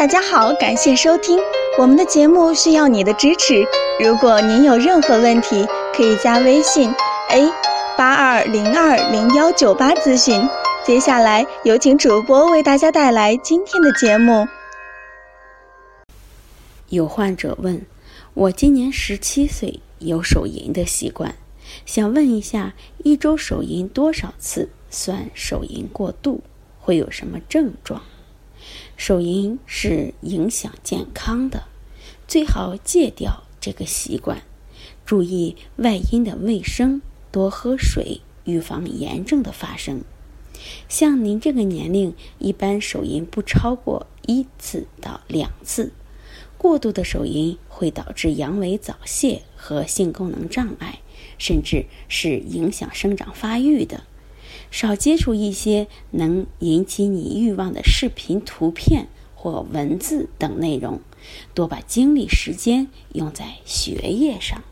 [0.00, 1.38] 大家好，感谢收听
[1.78, 3.62] 我们的节目，需要你的支持。
[4.02, 6.90] 如果您有任何问题，可以加微信
[7.28, 7.46] a
[7.98, 10.40] 八二零二零幺九八咨询。
[10.86, 14.48] 接下来有请主播为大家带来今天的节目。
[16.88, 17.84] 有患者问：
[18.32, 21.34] 我今年十七岁，有手淫的习惯，
[21.84, 22.72] 想问一下，
[23.04, 26.42] 一周手淫多少次算手淫过度？
[26.80, 28.00] 会有什么症状？
[28.96, 31.64] 手淫是影响健康的，
[32.26, 34.42] 最好戒掉这个习惯，
[35.04, 40.02] 注意外阴的卫生，多喝水，预防炎症的发生。
[40.88, 45.92] 像您这个年龄，一般手淫不超过一次到两次，
[46.58, 51.00] 过度的手淫会导致阳痿早泄和性功能障碍，
[51.38, 54.04] 甚至是影响生长发育的。
[54.70, 61.00] 少接触一些能引起你欲望的视频、图片或文字等内容，
[61.54, 64.62] 多把精力、时间用在学业上。